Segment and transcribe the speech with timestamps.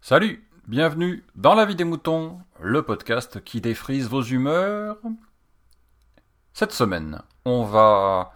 [0.00, 4.98] Salut, bienvenue dans La vie des moutons, le podcast qui défrise vos humeurs.
[6.52, 8.32] Cette semaine, on va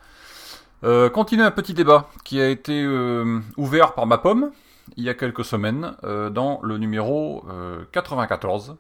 [0.85, 4.51] euh, continuer un petit débat qui a été euh, ouvert par ma pomme
[4.97, 7.45] il y a quelques semaines euh, dans le numéro
[7.93, 8.77] 94.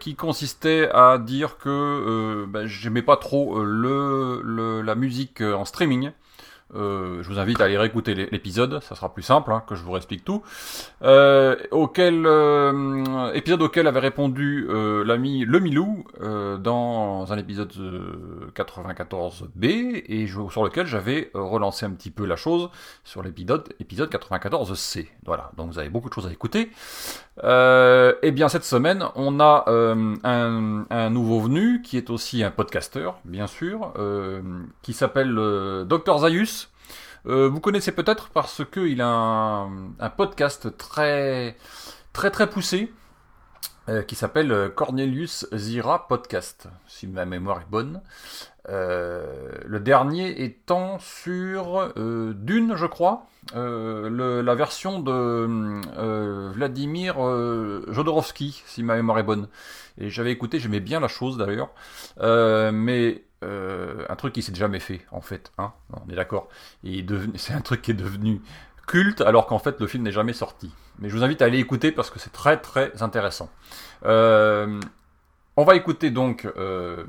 [0.00, 6.10] Qui consistait à dire que ben, j'aimais pas trop le, la musique en streaming
[6.74, 9.84] euh, je vous invite à aller réécouter l'épisode, ça sera plus simple hein, que je
[9.84, 10.42] vous explique tout.
[11.02, 17.72] Euh, auquel euh, épisode auquel avait répondu euh, l'ami Le Milou euh, dans un épisode
[18.54, 22.68] 94B et sur lequel j'avais relancé un petit peu la chose
[23.04, 25.06] sur l'épisode épisode 94C.
[25.24, 26.70] Voilà, donc vous avez beaucoup de choses à écouter.
[27.42, 30.16] et eh bien cette semaine, on a un,
[30.90, 33.92] un, nouveau venu qui est aussi un podcasteur, bien sûr,
[34.82, 35.34] qui s'appelle
[35.86, 36.55] Dr Zayus.
[37.28, 41.56] Euh, vous connaissez peut-être parce qu'il a un, podcast très
[42.12, 42.92] très très poussé
[43.88, 48.00] euh, qui s'appelle Cornelius Zira Podcast, si ma mémoire est bonne.
[48.68, 57.16] Euh, le dernier étant sur Dune, je crois, la version de Vladimir
[57.88, 59.48] Jodorowsky, si ma mémoire est bonne.
[59.98, 61.70] Et j'avais écouté, j'aimais bien la chose d'ailleurs,
[62.72, 65.52] mais euh, un truc qui s'est jamais fait, en fait.
[65.58, 66.48] Hein on est d'accord.
[67.36, 68.40] C'est un truc qui est devenu
[68.86, 70.72] culte, alors qu'en fait, le film n'est jamais sorti.
[70.98, 73.50] Mais je vous invite à aller écouter parce que c'est très très intéressant.
[74.04, 74.80] Euh,
[75.56, 77.04] on va écouter donc euh,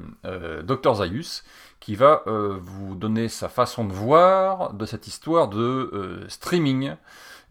[0.63, 1.43] Dr Zayus,
[1.79, 6.95] qui va vous donner sa façon de voir de cette histoire de streaming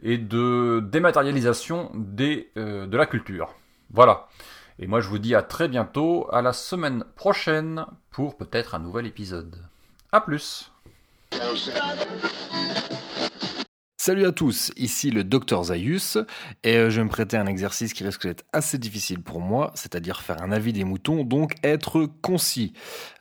[0.03, 3.55] et de dématérialisation de la culture.
[3.91, 4.27] Voilà.
[4.79, 8.79] Et moi je vous dis à très bientôt, à la semaine prochaine pour peut-être un
[8.79, 9.57] nouvel épisode.
[10.13, 10.71] A plus
[14.07, 16.17] Salut à tous, ici le docteur Zayus,
[16.63, 19.73] et euh, je vais me prêter un exercice qui risque d'être assez difficile pour moi,
[19.75, 22.73] c'est-à-dire faire un avis des moutons, donc être concis.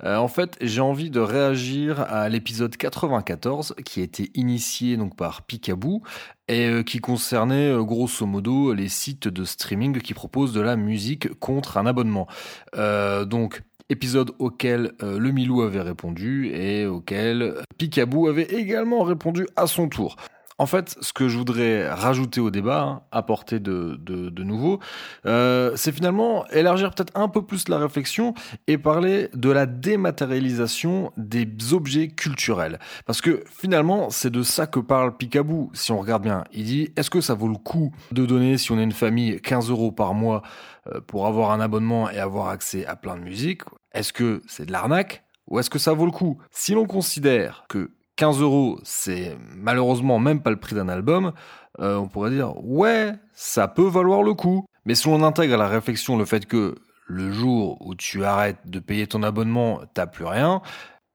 [0.04, 5.16] Euh, en fait, j'ai envie de réagir à l'épisode 94 qui a été initié donc
[5.16, 6.04] par Picaboo
[6.48, 11.34] et euh, qui concernait grosso modo les sites de streaming qui proposent de la musique
[11.40, 12.28] contre un abonnement.
[12.74, 19.88] donc épisode auquel le Milou avait répondu et auquel Picaboo avait également répondu à son
[19.90, 20.16] tour.
[20.58, 24.80] En fait, ce que je voudrais rajouter au débat, hein, apporter de, nouveau,
[25.26, 28.34] euh, c'est finalement élargir peut-être un peu plus la réflexion
[28.68, 32.80] et parler de la dématérialisation des objets culturels.
[33.06, 36.46] Parce que finalement, c'est de ça que parle Picaboo, si on regarde bien.
[36.54, 39.42] Il dit, est-ce que ça vaut le coup de donner, si on est une famille,
[39.42, 40.42] 15 euros par mois
[40.88, 43.64] euh, pour avoir un abonnement et avoir accès à plein de musique?
[43.94, 46.38] Est-ce que c'est de l'arnaque ou est-ce que ça vaut le coup?
[46.50, 51.34] Si l'on considère que 15 euros, c'est malheureusement même pas le prix d'un album,
[51.80, 54.66] euh, on pourrait dire ouais, ça peut valoir le coup.
[54.86, 56.76] Mais si on intègre à la réflexion le fait que
[57.08, 60.62] le jour où tu arrêtes de payer ton abonnement, t'as plus rien,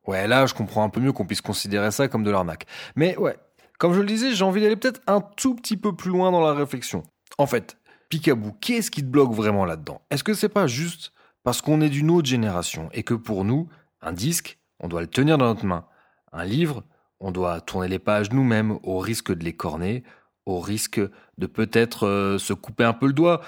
[0.06, 2.66] ouais là je comprends un peu mieux qu'on puisse considérer ça comme de l'arnaque.
[2.96, 3.36] Mais ouais,
[3.78, 6.42] comme je le disais, j'ai envie d'aller peut-être un tout petit peu plus loin dans
[6.42, 7.02] la réflexion.
[7.38, 7.78] En fait,
[8.10, 10.02] Picaboo, qu'est-ce qui te bloque vraiment là-dedans?
[10.10, 11.12] Est-ce que c'est pas juste
[11.44, 13.68] parce qu'on est d'une autre génération et que pour nous,
[14.02, 15.86] un disque, on doit le tenir dans notre main?
[16.32, 16.84] Un livre,
[17.20, 20.02] on doit tourner les pages nous-mêmes au risque de les corner,
[20.46, 21.00] au risque
[21.38, 23.42] de peut-être euh, se couper un peu le doigt.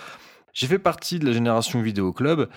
[0.52, 2.48] J'ai fait partie de la génération vidéo club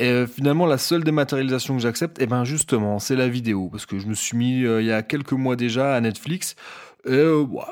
[0.00, 3.86] et euh, finalement la seule dématérialisation que j'accepte, eh ben justement, c'est la vidéo parce
[3.86, 6.56] que je me suis mis euh, il y a quelques mois déjà à Netflix.
[7.06, 7.22] Et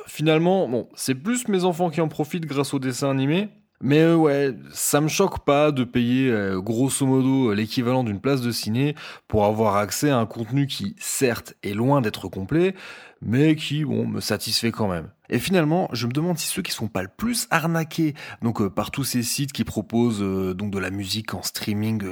[0.07, 3.49] finalement, c'est plus mes enfants qui en profitent grâce aux dessins animés,
[3.83, 8.41] mais euh, ouais, ça me choque pas de payer euh, grosso modo l'équivalent d'une place
[8.41, 8.95] de ciné
[9.27, 12.77] pour avoir accès à un contenu qui, certes, est loin d'être complet,
[13.21, 15.11] mais qui, bon, me satisfait quand même.
[15.29, 18.71] Et finalement, je me demande si ceux qui sont pas le plus arnaqués, donc euh,
[18.71, 20.23] par tous ces sites qui proposent
[20.55, 22.05] donc de la musique en streaming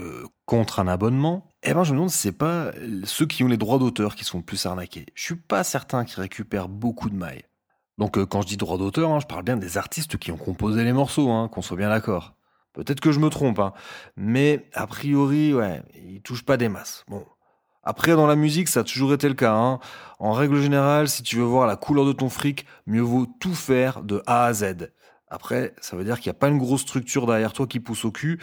[0.46, 2.72] contre un abonnement, eh ben je me demande si c'est pas
[3.04, 5.06] ceux qui ont les droits d'auteur qui sont le plus arnaqués.
[5.14, 7.44] Je suis pas certain qu'ils récupèrent beaucoup de mailles.
[8.00, 10.38] Donc euh, quand je dis droit d'auteur, hein, je parle bien des artistes qui ont
[10.38, 12.34] composé les morceaux, hein, qu'on soit bien d'accord.
[12.72, 13.74] Peut-être que je me trompe, hein,
[14.16, 17.04] mais a priori, ouais, ils touchent pas des masses.
[17.08, 17.26] Bon.
[17.82, 19.78] Après, dans la musique, ça a toujours été le cas.
[20.18, 23.54] En règle générale, si tu veux voir la couleur de ton fric, mieux vaut tout
[23.54, 24.92] faire de A à Z.
[25.28, 28.06] Après, ça veut dire qu'il n'y a pas une grosse structure derrière toi qui pousse
[28.06, 28.40] au cul,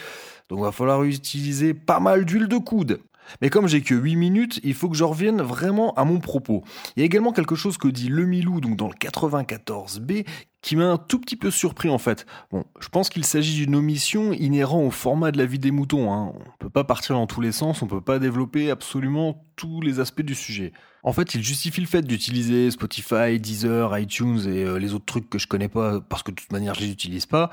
[0.50, 3.00] donc va falloir utiliser pas mal d'huile de coude.
[3.42, 6.64] Mais comme j'ai que 8 minutes, il faut que je revienne vraiment à mon propos.
[6.96, 10.26] Il y a également quelque chose que dit Le Milou, donc dans le 94B,
[10.62, 12.26] qui m'a un tout petit peu surpris en fait.
[12.52, 16.12] Bon, je pense qu'il s'agit d'une omission inhérente au format de la vie des moutons.
[16.12, 16.34] Hein.
[16.36, 20.00] On peut pas partir dans tous les sens, on peut pas développer absolument tous les
[20.00, 20.74] aspects du sujet.
[21.04, 25.30] En fait, il justifie le fait d'utiliser Spotify, Deezer, iTunes et euh, les autres trucs
[25.30, 27.50] que je connais pas parce que de toute manière je les utilise pas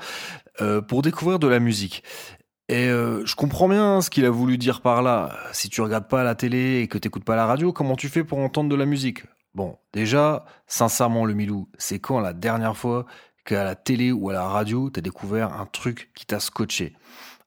[0.59, 2.03] euh, pour découvrir de la musique.
[2.67, 5.37] Et euh, je comprends bien ce qu'il a voulu dire par là.
[5.51, 8.23] Si tu regardes pas la télé et que t'écoutes pas la radio, comment tu fais
[8.23, 9.23] pour entendre de la musique?
[9.53, 13.05] Bon, déjà, sincèrement, le Milou, c'est quand la dernière fois
[13.45, 16.93] qu'à la télé ou à la radio, t'as découvert un truc qui t'a scotché?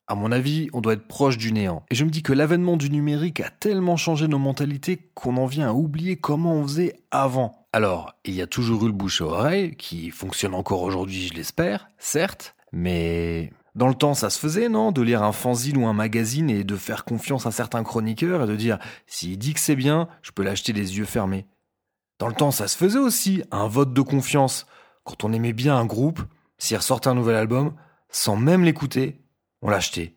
[0.06, 1.85] À mon avis, on doit être proche du néant.
[1.91, 5.44] Et je me dis que l'avènement du numérique a tellement changé nos mentalités qu'on en
[5.44, 7.67] vient à oublier comment on faisait avant.
[7.75, 11.35] Alors, il y a toujours eu le bouche à oreille, qui fonctionne encore aujourd'hui, je
[11.35, 15.87] l'espère, certes, mais dans le temps, ça se faisait, non De lire un fanzine ou
[15.87, 19.61] un magazine et de faire confiance à certains chroniqueurs et de dire s'il dit que
[19.61, 21.47] c'est bien, je peux l'acheter les yeux fermés.
[22.19, 24.67] Dans le temps, ça se faisait aussi, un vote de confiance.
[25.05, 26.20] Quand on aimait bien un groupe,
[26.59, 27.75] s'il ressortait un nouvel album,
[28.11, 29.23] sans même l'écouter,
[29.62, 30.17] on l'achetait.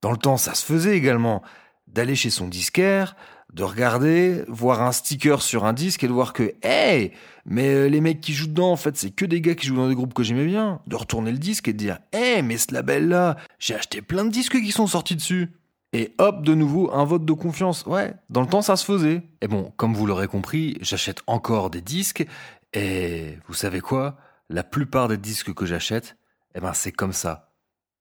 [0.00, 1.42] Dans le temps, ça se faisait également
[1.86, 3.16] d'aller chez son disquaire,
[3.52, 7.12] de regarder, voir un sticker sur un disque et de voir que, hey,
[7.44, 9.76] mais euh, les mecs qui jouent dedans, en fait, c'est que des gars qui jouent
[9.76, 10.80] dans des groupes que j'aimais bien.
[10.86, 14.30] De retourner le disque et de dire, hey, mais ce label-là, j'ai acheté plein de
[14.30, 15.52] disques qui sont sortis dessus.
[15.92, 17.84] Et hop, de nouveau, un vote de confiance.
[17.84, 19.22] Ouais, dans le temps, ça se faisait.
[19.42, 22.26] Et bon, comme vous l'aurez compris, j'achète encore des disques.
[22.72, 24.16] Et vous savez quoi?
[24.48, 26.16] La plupart des disques que j'achète,
[26.54, 27.51] eh ben, c'est comme ça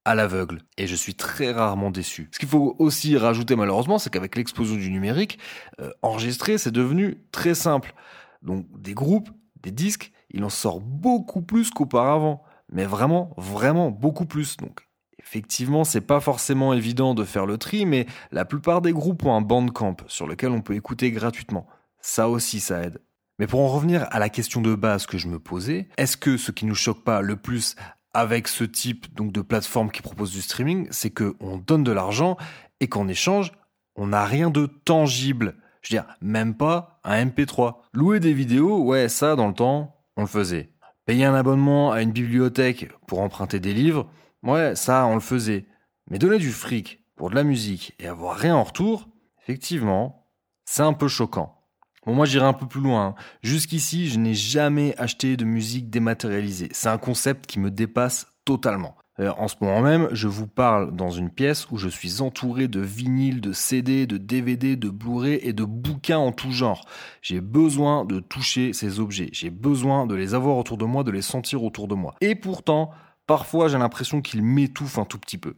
[0.05, 2.29] à l'aveugle et je suis très rarement déçu.
[2.31, 5.39] Ce qu'il faut aussi rajouter malheureusement, c'est qu'avec l'explosion du numérique,
[5.79, 7.93] euh, enregistrer c'est devenu très simple.
[8.41, 9.29] Donc des groupes,
[9.61, 14.57] des disques, il en sort beaucoup plus qu'auparavant, mais vraiment, vraiment beaucoup plus.
[14.57, 14.87] Donc
[15.19, 19.35] effectivement, c'est pas forcément évident de faire le tri, mais la plupart des groupes ont
[19.35, 21.67] un bandcamp sur lequel on peut écouter gratuitement.
[22.01, 22.99] Ça aussi, ça aide.
[23.37, 26.37] Mais pour en revenir à la question de base que je me posais, est-ce que
[26.37, 27.75] ce qui nous choque pas le plus
[28.13, 31.91] avec ce type donc de plateforme qui propose du streaming, c'est que on donne de
[31.91, 32.37] l'argent
[32.79, 33.51] et qu'en échange,
[33.95, 35.55] on n'a rien de tangible.
[35.81, 37.77] Je veux dire, même pas un MP3.
[37.93, 40.71] Louer des vidéos, ouais, ça dans le temps, on le faisait.
[41.05, 44.07] Payer un abonnement à une bibliothèque pour emprunter des livres,
[44.43, 45.65] ouais, ça on le faisait.
[46.09, 49.07] Mais donner du fric pour de la musique et avoir rien en retour,
[49.41, 50.27] effectivement,
[50.65, 51.60] c'est un peu choquant.
[52.05, 53.07] Bon, moi j'irai un peu plus loin.
[53.07, 53.15] Hein.
[53.43, 56.69] Jusqu'ici, je n'ai jamais acheté de musique dématérialisée.
[56.71, 58.95] C'est un concept qui me dépasse totalement.
[59.19, 62.67] Euh, en ce moment même, je vous parle dans une pièce où je suis entouré
[62.67, 66.85] de vinyles, de CD, de DVD, de Blu-ray et de bouquins en tout genre.
[67.21, 69.29] J'ai besoin de toucher ces objets.
[69.31, 72.15] J'ai besoin de les avoir autour de moi, de les sentir autour de moi.
[72.21, 72.91] Et pourtant,
[73.27, 75.55] parfois j'ai l'impression qu'ils m'étouffent un tout petit peu.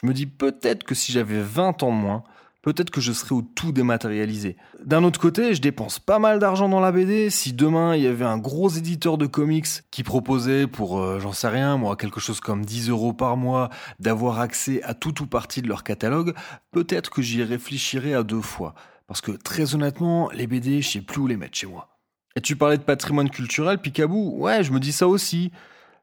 [0.00, 2.22] Je me dis peut-être que si j'avais 20 ans de moins,
[2.62, 4.56] peut-être que je serais au tout dématérialisé.
[4.84, 7.30] D'un autre côté, je dépense pas mal d'argent dans la BD.
[7.30, 11.32] Si demain il y avait un gros éditeur de comics qui proposait pour, euh, j'en
[11.32, 15.26] sais rien, moi, quelque chose comme 10 euros par mois, d'avoir accès à tout ou
[15.26, 16.34] partie de leur catalogue,
[16.70, 18.74] peut-être que j'y réfléchirais à deux fois.
[19.06, 21.88] Parce que très honnêtement, les BD, je sais plus où les mettre chez moi.
[22.36, 25.50] Et tu parlais de patrimoine culturel, Picabou Ouais, je me dis ça aussi.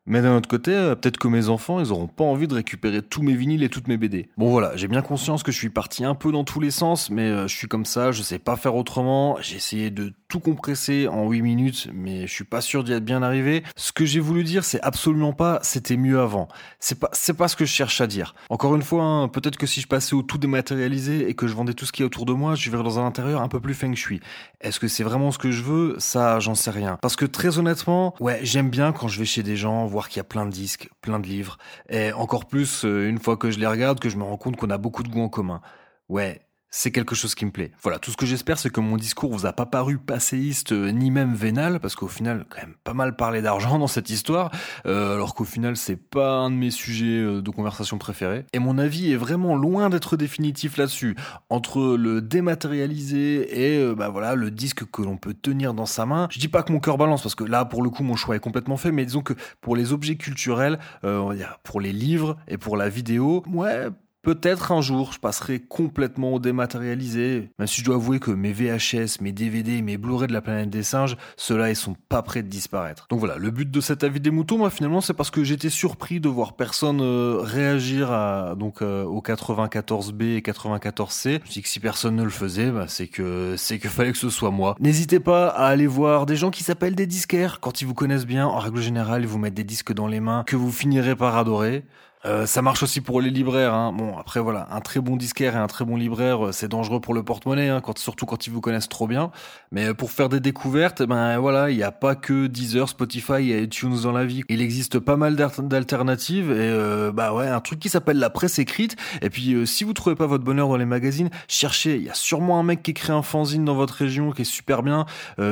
[0.08, 3.02] Mais d'un autre côté, euh, peut-être que mes enfants, ils auront pas envie de récupérer
[3.02, 4.30] tous mes vinyles et toutes mes BD.
[4.38, 7.10] Bon voilà, j'ai bien conscience que je suis parti un peu dans tous les sens,
[7.10, 9.38] mais euh, je suis comme ça, je sais pas faire autrement.
[9.42, 13.06] J'ai essayé de tout compresser en 8 minutes, mais je suis pas sûr d'y être
[13.06, 13.64] bien arrivé.
[13.76, 16.48] Ce que j'ai voulu dire, c'est absolument pas c'était mieux avant.
[16.80, 18.36] C'est pas c'est pas ce que je cherche à dire.
[18.50, 21.54] Encore une fois, hein, peut-être que si je passais au tout dématérialisé et que je
[21.54, 23.60] vendais tout ce qui est autour de moi, je vivrais dans un intérieur un peu
[23.60, 24.20] plus feng shui.
[24.62, 25.96] Est-ce que c'est vraiment ce que je veux?
[26.00, 26.98] Ça, j'en sais rien.
[27.02, 30.18] Parce que très honnêtement, ouais, j'aime bien quand je vais chez des gens voir qu'il
[30.18, 31.58] y a plein de disques, plein de livres.
[31.90, 34.58] Et encore plus, euh, une fois que je les regarde, que je me rends compte
[34.58, 35.62] qu'on a beaucoup de goûts en commun.
[36.10, 37.72] Ouais, c'est quelque chose qui me plaît.
[37.82, 40.92] Voilà, tout ce que j'espère, c'est que mon discours vous a pas paru passéiste euh,
[40.92, 44.52] ni même vénal, parce qu'au final, quand même pas mal parlé d'argent dans cette histoire,
[44.86, 48.46] euh, alors qu'au final, c'est pas un de mes sujets euh, de conversation préférés.
[48.54, 51.16] Et mon avis est vraiment loin d'être définitif là-dessus.
[51.50, 56.28] Entre le dématérialisé et bah voilà le disque que l'on peut tenir dans sa main,
[56.32, 58.36] je dis pas que mon cœur balance, parce que là, pour le coup, mon choix
[58.36, 61.94] est complètement fait, mais disons que pour les objets culturels, on va dire pour les
[61.94, 63.90] livres et pour la vidéo, ouais
[64.28, 68.52] Peut-être un jour, je passerai complètement au dématérialisé, même si je dois avouer que mes
[68.52, 72.44] VHS, mes DVD, mes Blu-ray de la planète des singes, ceux-là, ils sont pas prêts
[72.44, 73.08] de disparaître.
[73.10, 75.70] Donc voilà, le but de cet avis des moutons, moi, finalement, c'est parce que j'étais
[75.70, 81.40] surpris de voir personne euh, réagir à, donc, euh, au 94B et 94C.
[81.46, 84.12] Je me dis que si personne ne le faisait, bah, c'est que, c'est que fallait
[84.12, 84.76] que ce soit moi.
[84.82, 87.62] N'hésitez pas à aller voir des gens qui s'appellent des disquaires.
[87.62, 90.20] Quand ils vous connaissent bien, en règle générale, ils vous mettent des disques dans les
[90.20, 91.86] mains que vous finirez par adorer.
[92.28, 93.74] Euh, ça marche aussi pour les libraires.
[93.74, 93.94] Hein.
[93.94, 97.00] Bon, après voilà, un très bon disquaire et un très bon libraire, euh, c'est dangereux
[97.00, 99.32] pour le porte-monnaie, hein, surtout quand ils vous connaissent trop bien.
[99.72, 103.52] Mais euh, pour faire des découvertes, ben voilà, il n'y a pas que Deezer, Spotify
[103.52, 104.44] et iTunes dans la vie.
[104.50, 108.96] Il existe pas mal d'alternatives et bah ouais, un truc qui s'appelle la presse écrite.
[109.22, 111.96] Et puis si vous trouvez pas votre bonheur dans les magazines, cherchez.
[111.96, 114.46] Il y a sûrement un mec qui écrit un fanzine dans votre région qui est
[114.46, 115.06] super bien.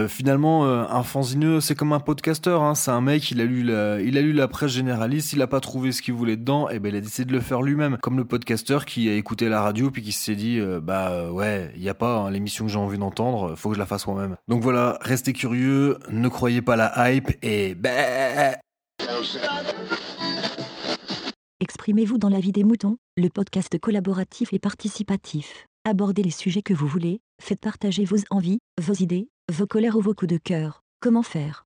[0.07, 2.57] finalement, un fanzineux, c'est comme un podcaster.
[2.61, 2.75] Hein.
[2.75, 5.59] C'est un mec, il a lu la, a lu la presse généraliste, il a pas
[5.59, 7.97] trouvé ce qu'il voulait dedans et eh ben il a décidé de le faire lui-même,
[8.01, 11.29] comme le podcasteur qui a écouté la radio puis qui s'est dit euh, bah euh,
[11.29, 13.85] ouais, il y a pas hein, l'émission que j'ai envie d'entendre, faut que je la
[13.85, 14.37] fasse moi-même.
[14.47, 17.89] Donc voilà, restez curieux, ne croyez pas la hype et bah
[21.59, 25.65] Exprimez-vous dans la vie des moutons, le podcast collaboratif et participatif.
[25.87, 30.01] Abordez les sujets que vous voulez, faites partager vos envies, vos idées, vos colères ou
[30.01, 30.81] vos coups de cœur.
[30.99, 31.65] Comment faire?